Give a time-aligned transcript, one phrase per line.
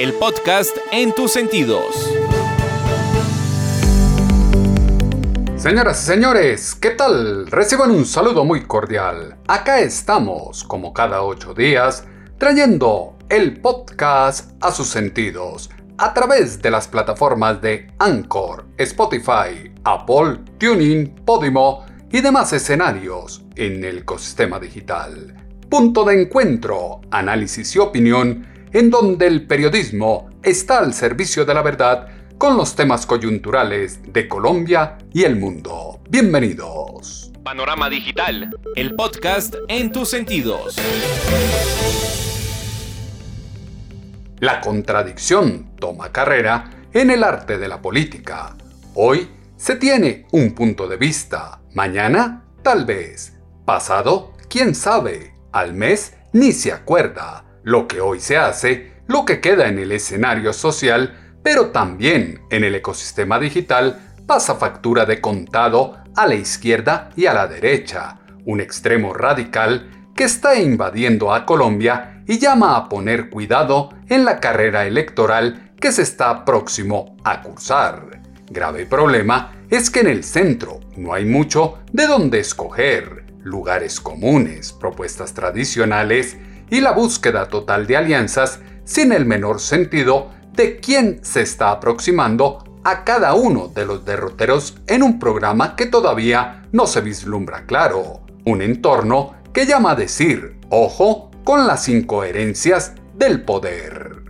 [0.00, 2.10] el podcast en tus sentidos.
[5.56, 7.46] Señoras y señores, ¿qué tal?
[7.48, 9.36] Reciban un saludo muy cordial.
[9.46, 12.06] Acá estamos, como cada ocho días,
[12.38, 20.38] trayendo el podcast a sus sentidos a través de las plataformas de Anchor, Spotify, Apple,
[20.56, 25.36] Tuning, Podimo y demás escenarios en el ecosistema digital.
[25.68, 31.62] Punto de encuentro, análisis y opinión en donde el periodismo está al servicio de la
[31.62, 36.00] verdad con los temas coyunturales de Colombia y el mundo.
[36.08, 37.32] Bienvenidos.
[37.42, 40.76] Panorama Digital, el podcast en tus sentidos.
[44.38, 48.56] La contradicción toma carrera en el arte de la política.
[48.94, 56.14] Hoy se tiene un punto de vista, mañana tal vez, pasado quién sabe, al mes
[56.32, 57.49] ni se acuerda.
[57.62, 62.64] Lo que hoy se hace, lo que queda en el escenario social, pero también en
[62.64, 68.60] el ecosistema digital pasa factura de contado a la izquierda y a la derecha, un
[68.60, 74.86] extremo radical que está invadiendo a Colombia y llama a poner cuidado en la carrera
[74.86, 78.20] electoral que se está próximo a cursar.
[78.48, 84.72] Grave problema es que en el centro no hay mucho de dónde escoger, lugares comunes,
[84.72, 86.36] propuestas tradicionales
[86.70, 92.64] y la búsqueda total de alianzas sin el menor sentido de quién se está aproximando
[92.84, 98.20] a cada uno de los derroteros en un programa que todavía no se vislumbra claro.
[98.44, 104.20] Un entorno que llama a decir, ojo, con las incoherencias del poder.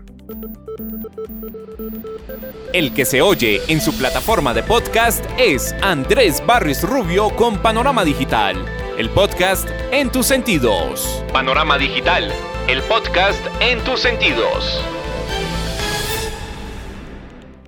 [2.73, 8.05] El que se oye en su plataforma de podcast es Andrés Barris Rubio con Panorama
[8.05, 8.65] Digital,
[9.01, 11.25] el podcast en tus sentidos.
[11.33, 12.31] Panorama Digital,
[12.69, 14.85] el podcast en tus sentidos.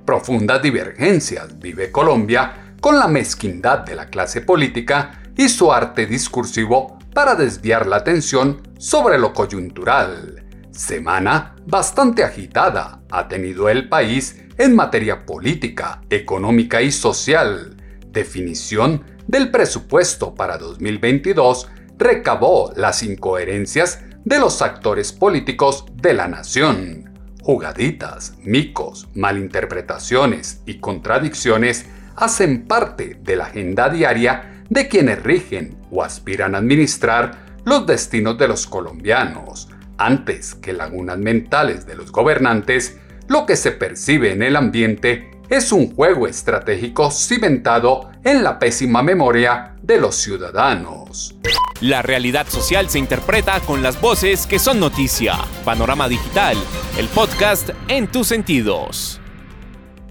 [0.04, 6.98] Profundas divergencias vive Colombia con la mezquindad de la clase política y su arte discursivo
[7.14, 10.44] para desviar la atención sobre lo coyuntural.
[10.70, 17.78] Semana bastante agitada ha tenido el país en materia política, económica y social.
[18.10, 21.66] Definición del presupuesto para 2022
[21.96, 27.10] recabó las incoherencias de los actores políticos de la nación.
[27.40, 36.02] Jugaditas, micos, malinterpretaciones y contradicciones hacen parte de la agenda diaria de quienes rigen o
[36.04, 39.70] aspiran a administrar los destinos de los colombianos.
[39.96, 42.98] Antes que lagunas mentales de los gobernantes,
[43.28, 49.02] lo que se percibe en el ambiente es un juego estratégico cimentado en la pésima
[49.02, 51.36] memoria de los ciudadanos.
[51.82, 55.34] La realidad social se interpreta con las voces que son noticia.
[55.62, 56.56] Panorama Digital,
[56.96, 59.20] el podcast en tus sentidos.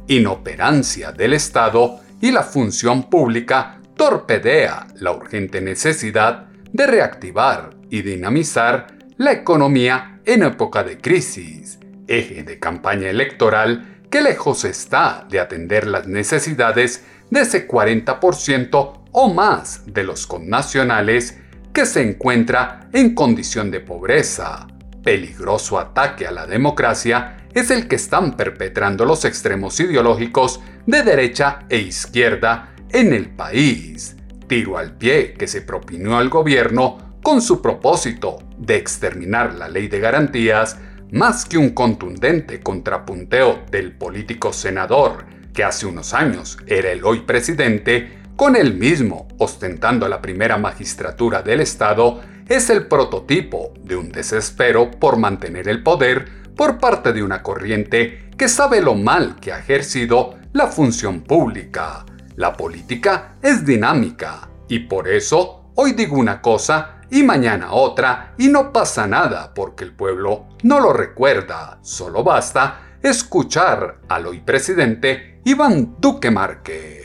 [0.06, 8.96] Inoperancia del Estado y la función pública torpedea la urgente necesidad de reactivar y dinamizar
[9.18, 15.88] la economía en época de crisis, eje de campaña electoral que lejos está de atender
[15.88, 21.38] las necesidades de ese 40% o más de los connacionales
[21.73, 24.67] que se encuentra en condición de pobreza.
[25.01, 31.59] Peligroso ataque a la democracia es el que están perpetrando los extremos ideológicos de derecha
[31.69, 34.17] e izquierda en el país.
[34.47, 39.88] Tiro al pie que se propinó al gobierno con su propósito de exterminar la ley
[39.88, 40.78] de garantías
[41.11, 47.22] más que un contundente contrapunteo del político senador que hace unos años era el hoy
[47.22, 54.11] presidente con él mismo ostentando la primera magistratura del Estado, es el prototipo de un
[54.11, 59.52] desespero por mantener el poder por parte de una corriente que sabe lo mal que
[59.52, 62.05] ha ejercido la función pública.
[62.35, 68.47] La política es dinámica y por eso hoy digo una cosa y mañana otra y
[68.47, 75.41] no pasa nada porque el pueblo no lo recuerda, solo basta escuchar al hoy presidente
[75.46, 77.00] Iván Duque Márquez.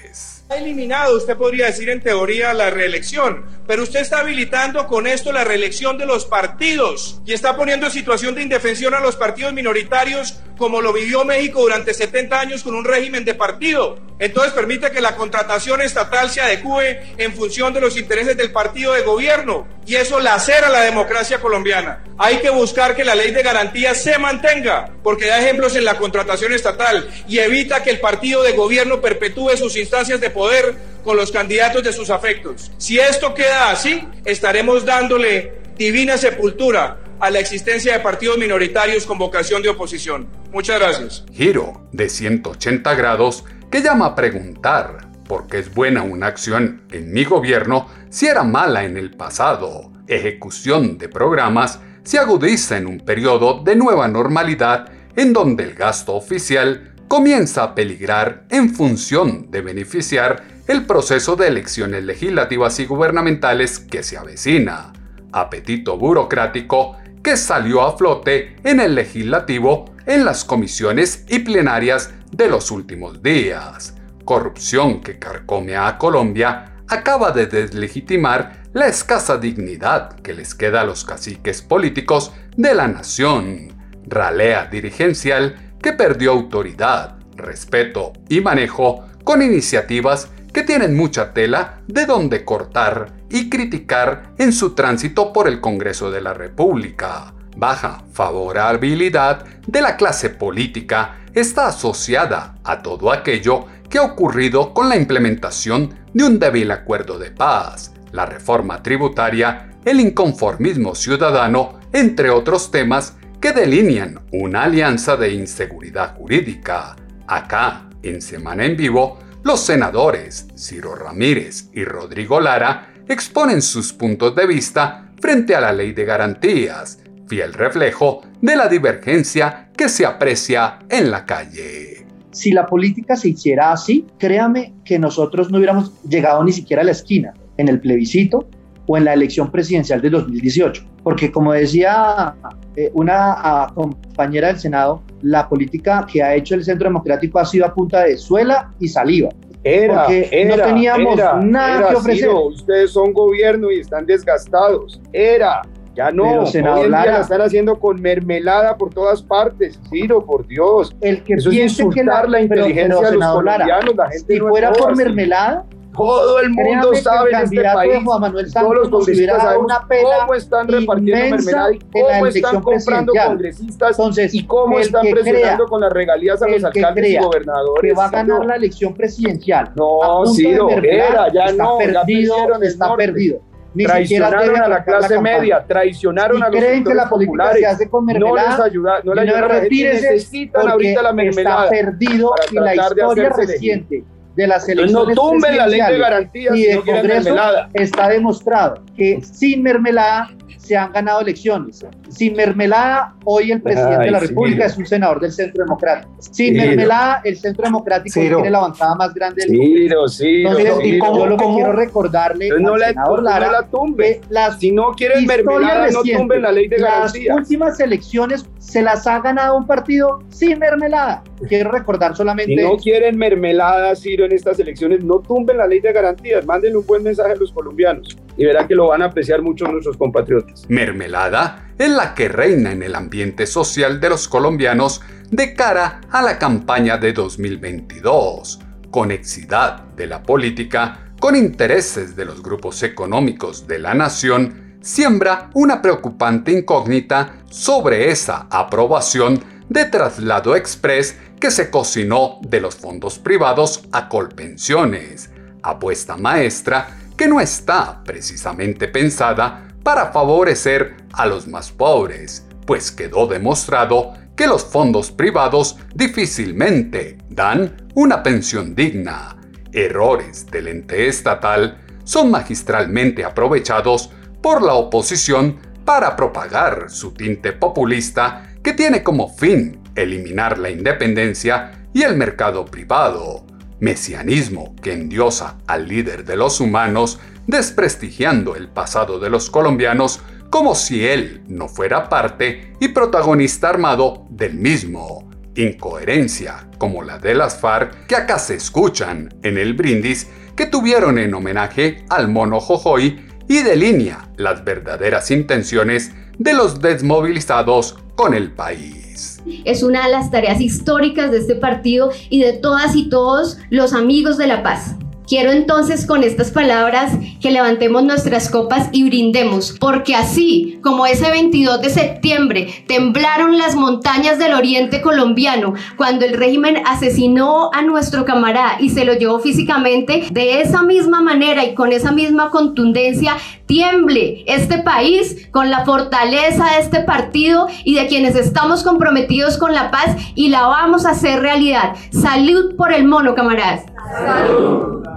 [0.48, 5.32] Ha eliminado, usted podría decir en teoría, la reelección, pero usted está habilitando con esto
[5.32, 9.52] la reelección de los partidos y está poniendo en situación de indefensión a los partidos
[9.52, 13.98] minoritarios como lo vivió México durante 70 años con un régimen de partido.
[14.18, 18.94] Entonces permite que la contratación estatal se adecue en función de los intereses del partido
[18.94, 22.02] de gobierno y eso lacera la democracia colombiana.
[22.16, 25.98] Hay que buscar que la ley de garantías se mantenga porque da ejemplos en la
[25.98, 31.16] contratación estatal y evita que el partido de gobierno perpetúe sus instancias de poder con
[31.16, 32.70] los candidatos de sus afectos.
[32.76, 39.16] Si esto queda así, estaremos dándole divina sepultura a la existencia de partidos minoritarios con
[39.16, 40.28] vocación de oposición.
[40.52, 41.24] Muchas gracias.
[41.32, 47.12] Giro de 180 grados que llama a preguntar por qué es buena una acción en
[47.12, 49.90] mi gobierno si era mala en el pasado.
[50.06, 56.14] Ejecución de programas se agudiza en un periodo de nueva normalidad en donde el gasto
[56.14, 63.78] oficial comienza a peligrar en función de beneficiar el proceso de elecciones legislativas y gubernamentales
[63.78, 64.92] que se avecina.
[65.32, 72.48] Apetito burocrático que salió a flote en el legislativo en las comisiones y plenarias de
[72.48, 73.94] los últimos días.
[74.24, 80.84] Corrupción que carcome a Colombia acaba de deslegitimar la escasa dignidad que les queda a
[80.84, 83.72] los caciques políticos de la nación.
[84.06, 92.06] Ralea dirigencial que perdió autoridad, respeto y manejo con iniciativas que tienen mucha tela de
[92.06, 97.34] donde cortar y criticar en su tránsito por el Congreso de la República.
[97.56, 104.88] Baja favorabilidad de la clase política está asociada a todo aquello que ha ocurrido con
[104.88, 112.30] la implementación de un débil acuerdo de paz, la reforma tributaria, el inconformismo ciudadano, entre
[112.30, 113.14] otros temas
[113.46, 116.96] que delinean una alianza de inseguridad jurídica.
[117.28, 124.34] Acá, en Semana en Vivo, los senadores Ciro Ramírez y Rodrigo Lara exponen sus puntos
[124.34, 126.98] de vista frente a la ley de garantías,
[127.28, 132.04] fiel reflejo de la divergencia que se aprecia en la calle.
[132.32, 136.84] Si la política se hiciera así, créame que nosotros no hubiéramos llegado ni siquiera a
[136.84, 138.48] la esquina en el plebiscito
[138.88, 140.84] o en la elección presidencial de 2018.
[141.04, 142.34] Porque como decía
[142.76, 147.64] eh, una compañera del Senado, la política que ha hecho el Centro Democrático ha sido
[147.64, 149.30] a punta de suela y saliva.
[149.64, 152.28] Era, porque no teníamos nada que ofrecer.
[152.28, 155.00] ustedes son gobierno y están desgastados.
[155.12, 155.62] Era,
[155.96, 159.80] ya no, Pero, hoy en día la están haciendo con mermelada por todas partes.
[159.90, 160.94] Ciro, por Dios.
[161.00, 163.96] El que Eso es insultar que la, inteligencia de los colombianos.
[163.96, 165.64] La gente si no fuera por mermelada,
[165.96, 169.56] todo el mundo sabe en este país, Juan Manuel todos los congresistas
[169.88, 175.66] pena cómo están repartiendo mermelada y cómo están comprando congresistas Entonces, y cómo están presionando
[175.66, 177.92] con las regalías a los alcaldes y gobernadores.
[177.92, 179.72] que va a ganar la elección presidencial.
[179.76, 183.06] No, Ciro, era, ya está no, ya perdido, el está norte.
[183.06, 183.40] perdido.
[183.74, 187.60] Ni Traicionaron a la clase media, traicionaron a los creen que la sectores política populares.
[187.60, 189.62] se hace con no les ayuda, no le de una ayudan a vez la gente,
[189.62, 191.64] retírese, necesitan ahorita la mermelada.
[191.64, 194.04] Está perdido y la historia reciente
[194.36, 197.70] de las Entonces no elecciones tumben la ley de garantías y quieren Congreso mermelada.
[197.72, 200.30] está demostrado que sin mermelada
[200.66, 201.84] se han ganado elecciones.
[202.08, 204.26] Sin mermelada, hoy el presidente Ay, de la sí.
[204.26, 206.14] República es un senador del Centro Democrático.
[206.20, 206.66] Sin Ciro.
[206.66, 208.36] mermelada, el Centro Democrático Ciro.
[208.36, 211.14] tiene la bancada más grande del Ciro, Ciro, Entonces, Ciro.
[211.16, 214.20] yo lo que quiero recordarle Entonces no la, senador no Lara la tumben.
[214.20, 217.36] que las Si no quieren mermelada, no tumben la ley de las garantías.
[217.36, 221.22] últimas elecciones se las ha ganado un partido sin mermelada.
[221.48, 225.80] Quiero recordar solamente Si no quieren mermelada, Ciro, en estas elecciones, no tumben la ley
[225.80, 226.44] de garantías.
[226.44, 229.66] Mándenle un buen mensaje a los colombianos y verán que lo van a apreciar mucho
[229.66, 230.64] nuestros compatriotas.
[230.68, 236.22] Mermelada es la que reina en el ambiente social de los colombianos de cara a
[236.22, 238.60] la campaña de 2022.
[238.90, 245.82] Conexidad de la política con intereses de los grupos económicos de la nación siembra una
[245.82, 253.84] preocupante incógnita sobre esa aprobación de traslado express que se cocinó de los fondos privados
[253.92, 255.30] a Colpensiones,
[255.62, 263.26] apuesta maestra que no está precisamente pensada para favorecer a los más pobres, pues quedó
[263.26, 269.36] demostrado que los fondos privados difícilmente dan una pensión digna.
[269.72, 274.10] Errores del ente estatal son magistralmente aprovechados
[274.42, 281.88] por la oposición para propagar su tinte populista que tiene como fin eliminar la independencia
[281.94, 283.46] y el mercado privado,
[283.80, 290.74] mesianismo que endiosa al líder de los humanos, desprestigiando el pasado de los colombianos como
[290.74, 295.28] si él no fuera parte y protagonista armado del mismo.
[295.54, 301.18] incoherencia como la de las FARC que acá se escuchan en el brindis que tuvieron
[301.18, 308.52] en homenaje al mono Jojoy y delinea las verdaderas intenciones de los desmovilizados con el
[308.52, 309.35] país.
[309.64, 313.92] Es una de las tareas históricas de este partido y de todas y todos los
[313.92, 314.96] amigos de la paz.
[315.26, 321.28] Quiero entonces con estas palabras que levantemos nuestras copas y brindemos, porque así como ese
[321.32, 328.24] 22 de septiembre temblaron las montañas del oriente colombiano cuando el régimen asesinó a nuestro
[328.24, 333.36] camarada y se lo llevó físicamente, de esa misma manera y con esa misma contundencia
[333.66, 339.74] tiemble este país con la fortaleza de este partido y de quienes estamos comprometidos con
[339.74, 341.96] la paz y la vamos a hacer realidad.
[342.10, 343.86] Salud por el mono, camaradas.
[344.24, 345.15] Salud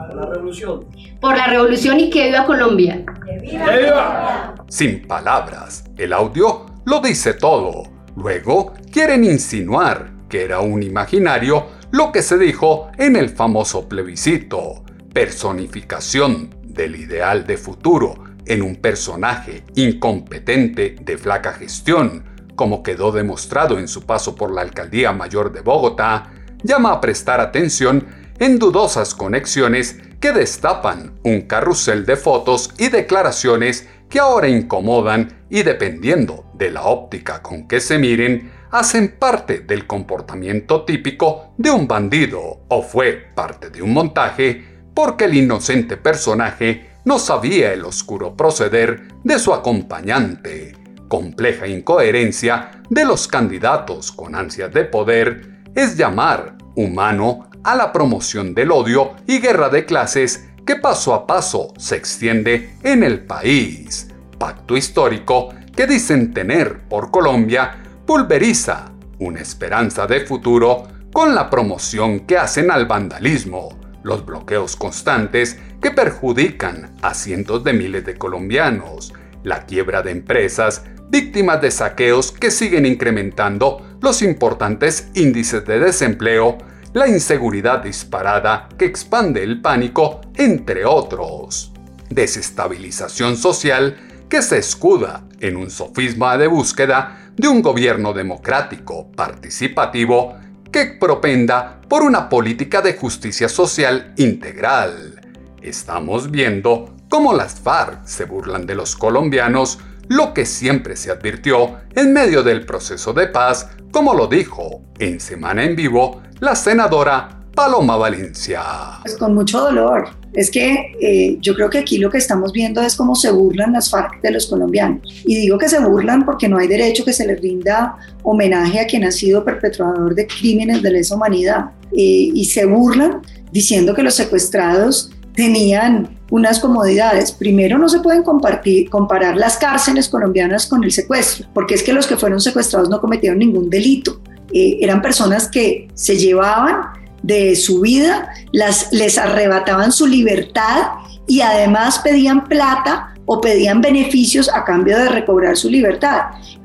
[0.49, 0.85] revolución.
[1.19, 3.03] Por la revolución y que viva Colombia.
[3.25, 4.55] ¡Que viva!
[4.67, 7.83] Sin palabras, el audio lo dice todo.
[8.15, 14.83] Luego quieren insinuar que era un imaginario lo que se dijo en el famoso plebiscito,
[15.13, 18.15] personificación del ideal de futuro
[18.45, 22.23] en un personaje incompetente de flaca gestión,
[22.55, 26.31] como quedó demostrado en su paso por la alcaldía mayor de Bogotá,
[26.63, 28.05] llama a prestar atención
[28.39, 35.63] en dudosas conexiones que destapan un carrusel de fotos y declaraciones que ahora incomodan y
[35.63, 41.87] dependiendo de la óptica con que se miren, hacen parte del comportamiento típico de un
[41.87, 48.35] bandido o fue parte de un montaje porque el inocente personaje no sabía el oscuro
[48.35, 50.75] proceder de su acompañante.
[51.07, 58.53] Compleja incoherencia de los candidatos con ansias de poder es llamar humano a la promoción
[58.53, 64.07] del odio y guerra de clases que paso a paso se extiende en el país.
[64.37, 72.21] Pacto histórico que dicen tener por Colombia pulveriza una esperanza de futuro con la promoción
[72.21, 79.13] que hacen al vandalismo, los bloqueos constantes que perjudican a cientos de miles de colombianos,
[79.43, 86.57] la quiebra de empresas, víctimas de saqueos que siguen incrementando los importantes índices de desempleo
[86.93, 91.71] la inseguridad disparada que expande el pánico, entre otros.
[92.09, 100.35] Desestabilización social que se escuda en un sofisma de búsqueda de un gobierno democrático, participativo,
[100.71, 105.21] que propenda por una política de justicia social integral.
[105.61, 111.77] Estamos viendo cómo las FARC se burlan de los colombianos, lo que siempre se advirtió
[111.95, 117.29] en medio del proceso de paz, como lo dijo en Semana en Vivo la senadora
[117.53, 118.61] Paloma Valencia.
[119.03, 120.09] Pues con mucho dolor.
[120.33, 123.73] Es que eh, yo creo que aquí lo que estamos viendo es cómo se burlan
[123.73, 125.01] las FARC de los colombianos.
[125.25, 128.87] Y digo que se burlan porque no hay derecho que se les rinda homenaje a
[128.87, 131.71] quien ha sido perpetrador de crímenes de lesa humanidad.
[131.91, 137.31] Eh, y se burlan diciendo que los secuestrados tenían unas comodidades.
[137.31, 141.93] Primero, no se pueden compartir, comparar las cárceles colombianas con el secuestro, porque es que
[141.93, 144.21] los que fueron secuestrados no cometieron ningún delito.
[144.53, 146.81] Eh, eran personas que se llevaban
[147.23, 150.91] de su vida, las, les arrebataban su libertad
[151.27, 156.21] y además pedían plata o pedían beneficios a cambio de recobrar su libertad.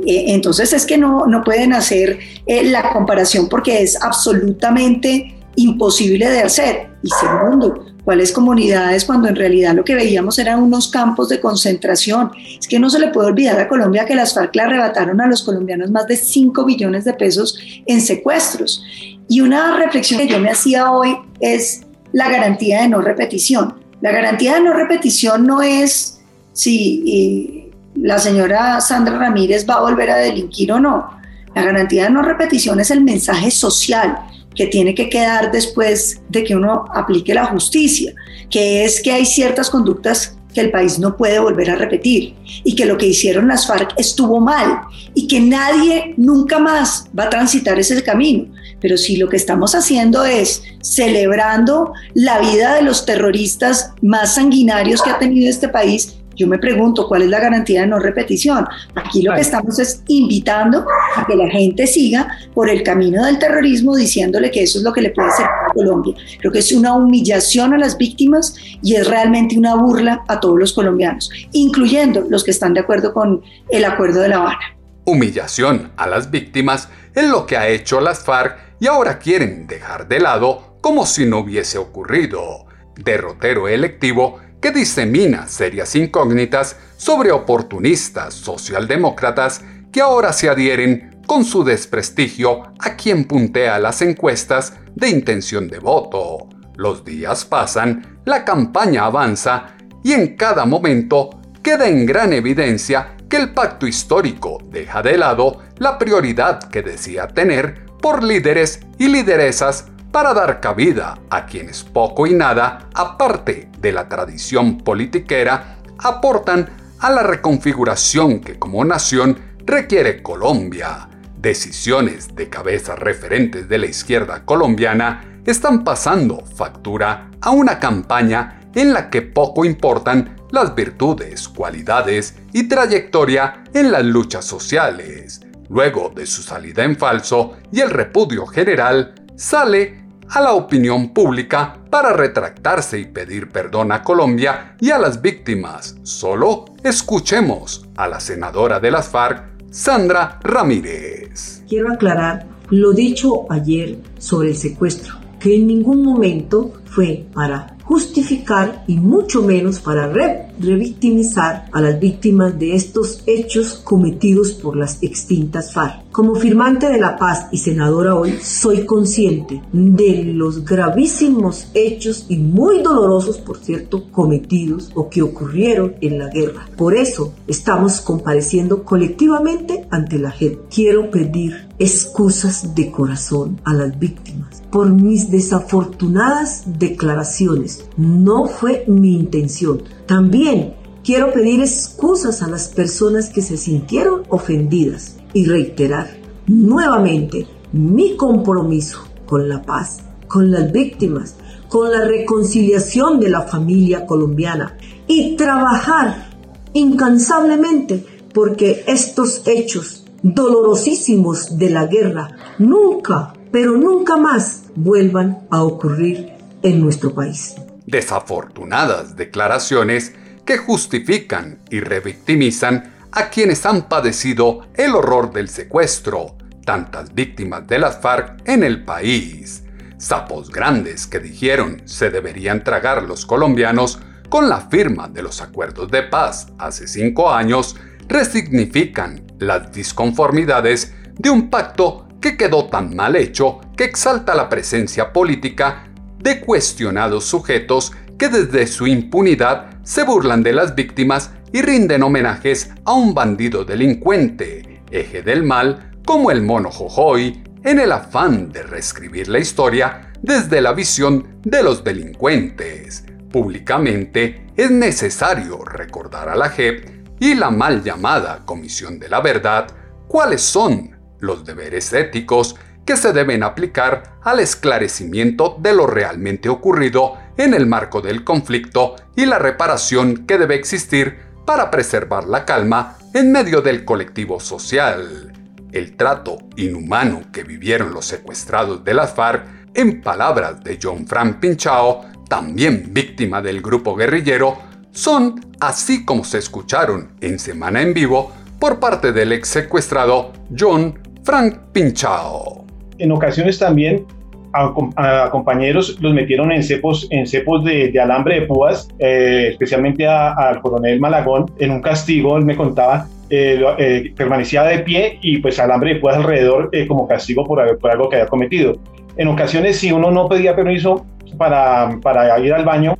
[0.06, 6.30] Eh, entonces es que no, no pueden hacer eh, la comparación porque es absolutamente imposible
[6.30, 6.88] de hacer.
[7.02, 12.32] Y segundo, ¿Cuáles comunidades cuando en realidad lo que veíamos eran unos campos de concentración?
[12.58, 15.26] Es que no se le puede olvidar a Colombia que las FARC le arrebataron a
[15.26, 18.84] los colombianos más de 5 billones de pesos en secuestros.
[19.26, 21.80] Y una reflexión que yo me hacía hoy es
[22.12, 23.74] la garantía de no repetición.
[24.02, 26.20] La garantía de no repetición no es
[26.52, 31.08] si la señora Sandra Ramírez va a volver a delinquir o no.
[31.54, 34.18] La garantía de no repetición es el mensaje social,
[34.54, 38.14] que tiene que quedar después de que uno aplique la justicia,
[38.50, 42.74] que es que hay ciertas conductas que el país no puede volver a repetir y
[42.74, 44.82] que lo que hicieron las FARC estuvo mal
[45.12, 48.46] y que nadie nunca más va a transitar ese camino.
[48.80, 55.02] Pero si lo que estamos haciendo es celebrando la vida de los terroristas más sanguinarios
[55.02, 58.66] que ha tenido este país, yo me pregunto cuál es la garantía de no repetición.
[58.94, 60.86] Aquí lo que estamos es invitando
[61.16, 64.92] a que la gente siga por el camino del terrorismo diciéndole que eso es lo
[64.92, 66.14] que le puede hacer a Colombia.
[66.38, 70.58] Creo que es una humillación a las víctimas y es realmente una burla a todos
[70.58, 74.76] los colombianos, incluyendo los que están de acuerdo con el acuerdo de La Habana.
[75.04, 80.08] Humillación a las víctimas es lo que ha hecho las FARC y ahora quieren dejar
[80.08, 82.66] de lado como si no hubiese ocurrido.
[82.96, 89.60] Derrotero electivo que disemina serias incógnitas sobre oportunistas socialdemócratas
[89.92, 95.80] que ahora se adhieren con su desprestigio a quien puntea las encuestas de intención de
[95.80, 96.48] voto.
[96.76, 103.36] Los días pasan, la campaña avanza y en cada momento queda en gran evidencia que
[103.36, 109.88] el pacto histórico deja de lado la prioridad que decía tener por líderes y lideresas
[110.14, 117.10] para dar cabida a quienes poco y nada, aparte de la tradición politiquera, aportan a
[117.10, 121.08] la reconfiguración que como nación requiere Colombia.
[121.36, 128.92] Decisiones de cabezas referentes de la izquierda colombiana están pasando factura a una campaña en
[128.92, 135.40] la que poco importan las virtudes, cualidades y trayectoria en las luchas sociales.
[135.68, 140.03] Luego de su salida en falso y el repudio general, sale
[140.34, 145.96] a la opinión pública para retractarse y pedir perdón a Colombia y a las víctimas.
[146.02, 151.62] Solo escuchemos a la senadora de las FARC, Sandra Ramírez.
[151.68, 158.82] Quiero aclarar lo dicho ayer sobre el secuestro, que en ningún momento fue para justificar
[158.88, 165.72] y mucho menos para revictimizar a las víctimas de estos hechos cometidos por las extintas
[165.72, 166.03] FARC.
[166.14, 172.36] Como firmante de la paz y senadora hoy, soy consciente de los gravísimos hechos y
[172.36, 176.68] muy dolorosos, por cierto, cometidos o que ocurrieron en la guerra.
[176.76, 180.60] Por eso estamos compareciendo colectivamente ante la gente.
[180.72, 187.86] Quiero pedir excusas de corazón a las víctimas por mis desafortunadas declaraciones.
[187.96, 189.82] No fue mi intención.
[190.06, 196.08] También quiero pedir excusas a las personas que se sintieron ofendidas y reiterar
[196.46, 199.98] nuevamente mi compromiso con la paz,
[200.28, 201.36] con las víctimas,
[201.68, 206.30] con la reconciliación de la familia colombiana y trabajar
[206.72, 216.32] incansablemente porque estos hechos dolorosísimos de la guerra nunca, pero nunca más vuelvan a ocurrir
[216.62, 217.54] en nuestro país.
[217.86, 220.14] Desafortunadas declaraciones
[220.44, 227.78] que justifican y revictimizan a quienes han padecido el horror del secuestro, tantas víctimas de
[227.78, 229.62] las FARC en el país.
[229.98, 235.90] Sapos grandes que dijeron se deberían tragar los colombianos con la firma de los acuerdos
[235.92, 237.76] de paz hace cinco años,
[238.08, 245.12] resignifican las disconformidades de un pacto que quedó tan mal hecho que exalta la presencia
[245.12, 245.84] política
[246.18, 252.72] de cuestionados sujetos que desde su impunidad se burlan de las víctimas y rinden homenajes
[252.84, 258.64] a un bandido delincuente, eje del mal, como el mono Jojoy, en el afán de
[258.64, 263.04] reescribir la historia desde la visión de los delincuentes.
[263.30, 266.88] Públicamente es necesario recordar a la JEP
[267.20, 269.68] y la mal llamada Comisión de la Verdad
[270.08, 277.16] cuáles son los deberes éticos que se deben aplicar al esclarecimiento de lo realmente ocurrido
[277.36, 282.96] en el marco del conflicto y la reparación que debe existir para preservar la calma
[283.12, 285.32] en medio del colectivo social.
[285.72, 291.40] El trato inhumano que vivieron los secuestrados de las FARC, en palabras de John Frank
[291.40, 294.56] Pinchao, también víctima del grupo guerrillero,
[294.92, 300.98] son así como se escucharon en Semana en Vivo por parte del ex secuestrado John
[301.24, 302.64] Frank Pinchao.
[302.98, 304.06] En ocasiones también
[304.54, 310.60] a, compañeros los metieron en cepos, en cepos de, alambre de púas, eh, especialmente al
[310.60, 315.58] coronel Malagón, en un castigo, él me contaba, eh, eh, permanecía de pie y pues
[315.58, 318.76] alambre de púas alrededor como castigo por, por, algo que había cometido.
[319.16, 321.04] En ocasiones, si uno no pedía permiso
[321.36, 322.96] para, para ir al baño,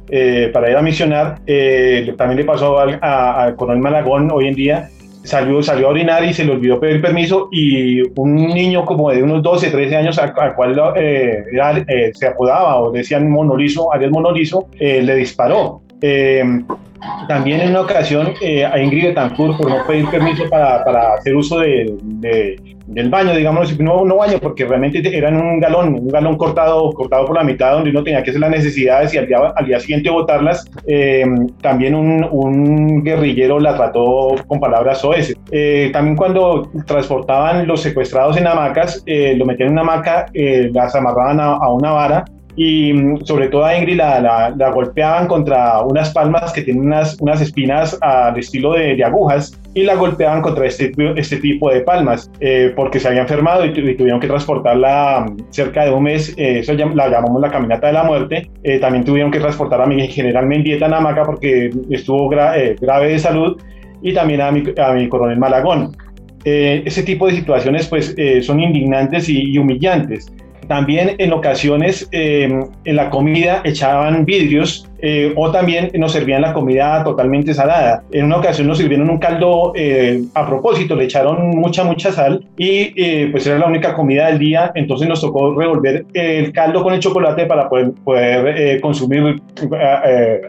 [0.53, 1.39] para ir a misionar,
[2.17, 4.89] también le pasó al coronel Malagón hoy en día,
[5.25, 9.23] salió, salió a orinar y se le olvidó pedir permiso y un niño como de
[9.23, 11.45] unos 12, 13 años al, cual eh,
[11.89, 15.84] eh, se apodaba o decían monolizo, Ariel Monolizo, eh, le disparó.
[17.29, 18.33] También en una ocasión
[18.71, 23.79] a Ingrid Betancourt por no pedir permiso para, para hacer uso de, del baño, digamos,
[23.81, 27.73] no, no baño, porque realmente eran un galón, un galón cortado, cortado por la mitad,
[27.73, 30.71] donde uno tenía que hacer las necesidades y al día, al día siguiente botarlas.
[30.87, 31.25] Eh,
[31.63, 35.37] también un, un, guerrillero la trató con palabras soeces.
[35.51, 40.95] Eh, también cuando transportaban los secuestrados en hamacas, eh, lo metían en una hamaca, las
[40.95, 42.25] amarraban a, a una vara
[42.57, 47.17] y mm, sobre todo a Ingrid la, la, golpeaban contra unas palmas que tienen unas,
[47.21, 51.81] unas espinas al estilo de, de agujas y la golpeaban contra este, este tipo de
[51.81, 56.35] palmas eh, porque se había enfermado y, tuvieron que transportarla mm, cerca de un mes,
[56.37, 59.87] eh, eso la llamamos la caminata de la muerte, eh, también tuvieron que transportar a
[59.87, 63.61] mi general Mendieta en porque estuvo grave de salud
[64.05, 65.97] y también a mi, a mi coronel Malagón.
[66.45, 70.31] eh, ese tipo de situaciones pues eh, son indignantes y, humillantes.
[70.69, 74.89] También en ocasiones en la comida echaban vidrios
[75.37, 78.03] o también nos servían la comida totalmente salada.
[78.11, 79.73] En una ocasión nos sirvieron un caldo
[80.35, 84.73] a propósito, le echaron mucha, mucha sal y pues era la única comida del día,
[84.75, 89.43] entonces nos tocó revolver el caldo con el chocolate para poder, poder consumir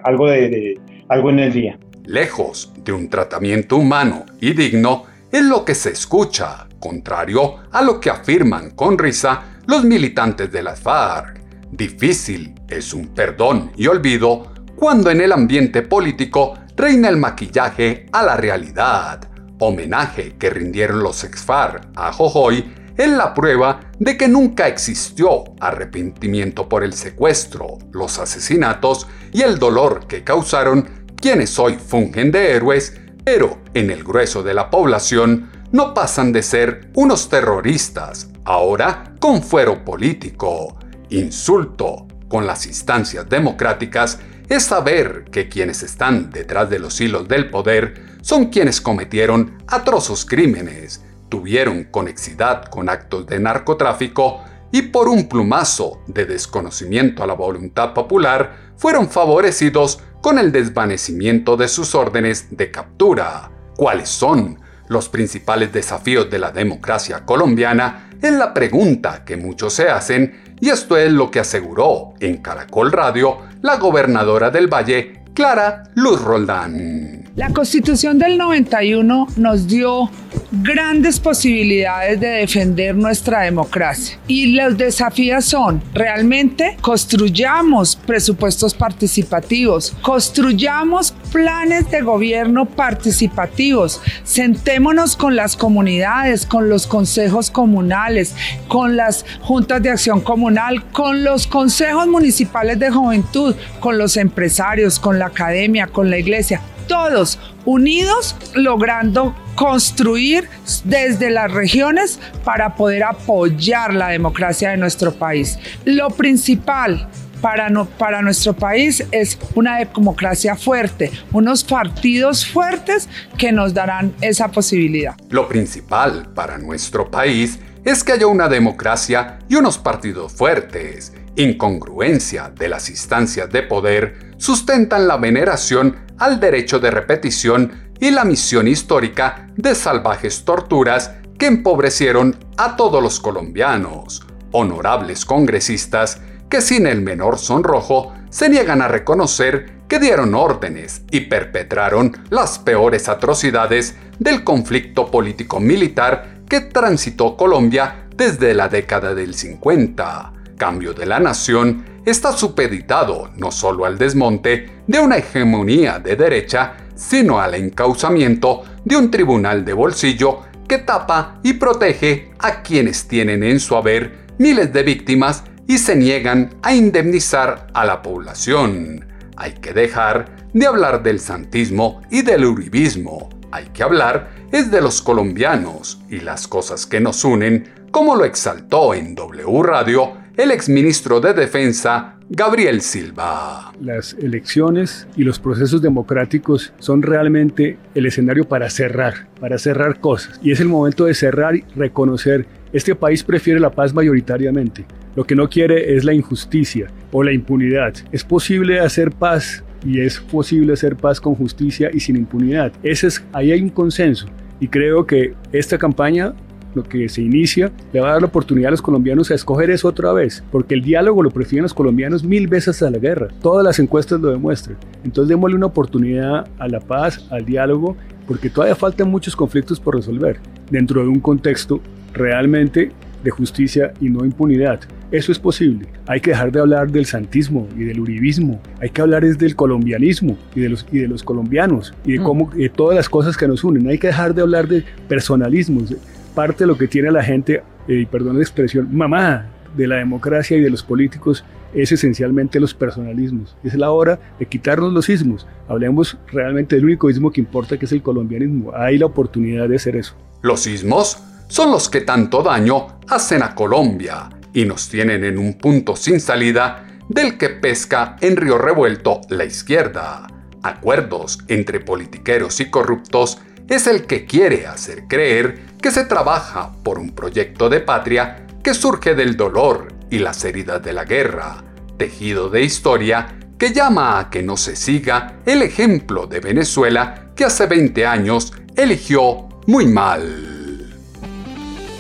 [0.04, 1.78] algo, de, algo en el día.
[2.06, 8.00] Lejos de un tratamiento humano y digno, es lo que se escucha, contrario a lo
[8.00, 11.42] que afirman con risa los militantes de las FARC.
[11.72, 18.24] Difícil es un perdón y olvido cuando en el ambiente político reina el maquillaje a
[18.24, 19.28] la realidad.
[19.60, 26.70] Homenaje que rindieron los ex-FARC a Jojoy es la prueba de que nunca existió arrepentimiento
[26.70, 32.94] por el secuestro, los asesinatos y el dolor que causaron quienes hoy fungen de héroes
[33.26, 39.44] pero en el grueso de la población no pasan de ser unos terroristas, ahora con
[39.44, 40.78] fuero político.
[41.10, 47.50] Insulto con las instancias democráticas es saber que quienes están detrás de los hilos del
[47.50, 55.28] poder son quienes cometieron atrozos crímenes, tuvieron conexidad con actos de narcotráfico y por un
[55.28, 62.56] plumazo de desconocimiento a la voluntad popular fueron favorecidos con el desvanecimiento de sus órdenes
[62.56, 63.52] de captura.
[63.76, 68.10] ¿Cuáles son los principales desafíos de la democracia colombiana?
[68.22, 72.92] Es la pregunta que muchos se hacen y esto es lo que aseguró en Caracol
[72.92, 77.25] Radio la gobernadora del Valle, Clara Luz Roldán.
[77.36, 80.10] La constitución del 91 nos dio
[80.54, 84.18] grandes posibilidades de defender nuestra democracia.
[84.26, 95.36] Y los desafíos son realmente construyamos presupuestos participativos, construyamos planes de gobierno participativos, sentémonos con
[95.36, 98.34] las comunidades, con los consejos comunales,
[98.70, 105.00] con las juntas de acción comunal, con los consejos municipales de juventud, con los empresarios,
[105.00, 110.50] con la academia, con la iglesia todos unidos logrando construir
[110.84, 115.58] desde las regiones para poder apoyar la democracia de nuestro país.
[115.86, 117.10] Lo principal
[117.42, 124.14] para, no, para nuestro país es una democracia fuerte, unos partidos fuertes que nos darán
[124.22, 125.16] esa posibilidad.
[125.30, 131.14] Lo principal para nuestro país es que haya una democracia y unos partidos fuertes.
[131.36, 138.26] Incongruencia de las instancias de poder sustentan la veneración al derecho de repetición y la
[138.26, 146.88] misión histórica de salvajes torturas que empobrecieron a todos los colombianos, honorables congresistas que sin
[146.88, 153.96] el menor sonrojo se niegan a reconocer que dieron órdenes y perpetraron las peores atrocidades
[154.20, 160.34] del conflicto político-militar que transitó Colombia desde la década del 50.
[160.58, 166.78] Cambio de la nación está supeditado no solo al desmonte de una hegemonía de derecha,
[166.96, 173.44] sino al encauzamiento de un tribunal de bolsillo que tapa y protege a quienes tienen
[173.44, 179.06] en su haber miles de víctimas y se niegan a indemnizar a la población.
[179.36, 183.30] Hay que dejar de hablar del santismo y del uribismo.
[183.52, 188.26] Hay que hablar es de los colombianos y las cosas que nos unen, como lo
[188.26, 193.72] exaltó en W Radio el exministro de Defensa, Gabriel Silva.
[193.80, 200.40] Las elecciones y los procesos democráticos son realmente el escenario para cerrar, para cerrar cosas.
[200.44, 204.86] Y es el momento de cerrar y reconocer, este país prefiere la paz mayoritariamente.
[205.16, 207.94] Lo que no quiere es la injusticia o la impunidad.
[208.12, 212.74] Es posible hacer paz y es posible hacer paz con justicia y sin impunidad.
[212.84, 214.28] Ese es, ahí hay un consenso.
[214.60, 216.34] Y creo que esta campaña
[216.76, 219.70] lo que se inicia, le va a dar la oportunidad a los colombianos a escoger
[219.70, 223.30] eso otra vez, porque el diálogo lo prefieren los colombianos mil veces a la guerra.
[223.42, 224.78] Todas las encuestas lo demuestran.
[225.04, 227.96] Entonces démosle una oportunidad a la paz, al diálogo,
[228.28, 231.80] porque todavía faltan muchos conflictos por resolver dentro de un contexto
[232.14, 232.92] realmente
[233.24, 234.80] de justicia y no impunidad.
[235.12, 235.88] Eso es posible.
[236.08, 238.62] Hay que dejar de hablar del santismo y del uribismo.
[238.80, 242.20] Hay que hablar es del colombianismo y de los, y de los colombianos y de,
[242.20, 242.24] mm.
[242.24, 243.88] cómo, de todas las cosas que nos unen.
[243.88, 245.94] Hay que dejar de hablar de personalismos
[246.36, 249.96] parte de lo que tiene la gente, eh, y perdón la expresión, mamá de la
[249.96, 251.44] democracia y de los políticos
[251.74, 253.58] es esencialmente los personalismos.
[253.64, 255.46] Es la hora de quitarnos los ismos.
[255.68, 258.72] Hablemos realmente del único ismo que importa, que es el colombianismo.
[258.74, 260.16] Hay la oportunidad de hacer eso.
[260.42, 261.18] Los ismos
[261.48, 266.20] son los que tanto daño hacen a Colombia y nos tienen en un punto sin
[266.20, 270.28] salida del que pesca en río revuelto la izquierda.
[270.64, 277.00] Acuerdos entre politiqueros y corruptos es el que quiere hacer creer que se trabaja por
[277.00, 281.64] un proyecto de patria que surge del dolor y las heridas de la guerra,
[281.98, 287.46] tejido de historia que llama a que no se siga el ejemplo de Venezuela que
[287.46, 290.52] hace 20 años eligió muy mal.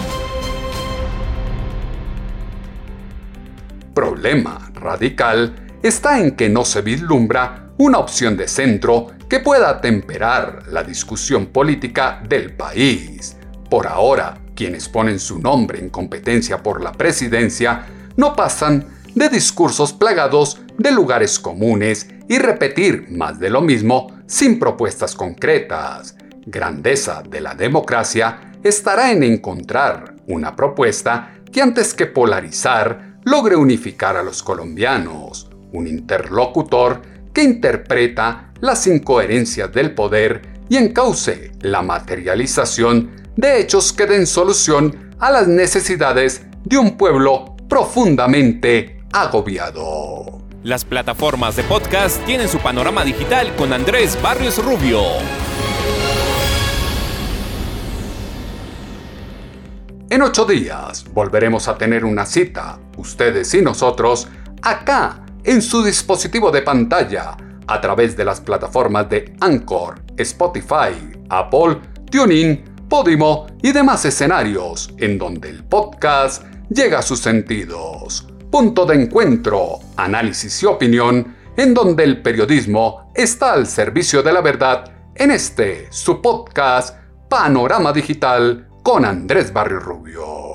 [3.95, 10.67] Problema radical está en que no se vislumbra una opción de centro que pueda temperar
[10.67, 13.35] la discusión política del país.
[13.69, 19.93] Por ahora, quienes ponen su nombre en competencia por la presidencia no pasan de discursos
[19.93, 26.15] plagados de lugares comunes y repetir más de lo mismo sin propuestas concretas.
[26.45, 34.17] Grandeza de la democracia estará en encontrar una propuesta que antes que polarizar logre unificar
[34.17, 37.01] a los colombianos, un interlocutor
[37.33, 45.13] que interpreta las incoherencias del poder y encauce la materialización de hechos que den solución
[45.19, 50.41] a las necesidades de un pueblo profundamente agobiado.
[50.61, 55.01] Las plataformas de podcast tienen su panorama digital con Andrés Barrios Rubio.
[60.09, 64.27] En ocho días volveremos a tener una cita, ustedes y nosotros,
[64.61, 71.77] acá en su dispositivo de pantalla a través de las plataformas de Anchor, Spotify, Apple,
[72.11, 78.27] TuneIn, Podimo y demás escenarios en donde el podcast llega a sus sentidos.
[78.51, 84.41] Punto de encuentro, análisis y opinión en donde el periodismo está al servicio de la
[84.41, 86.97] verdad en este su podcast
[87.29, 90.54] Panorama Digital con Andrés Barrio Rubio.